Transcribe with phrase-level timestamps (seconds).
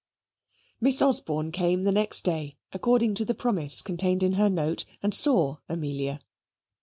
[0.79, 5.13] Miss Osborne came the next day, according to the promise contained in her note, and
[5.13, 6.21] saw Amelia.